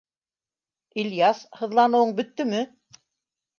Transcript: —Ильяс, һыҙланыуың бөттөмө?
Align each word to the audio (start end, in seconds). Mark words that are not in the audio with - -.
—Ильяс, 1.01 1.43
һыҙланыуың 1.61 2.17
бөттөмө? 2.23 2.65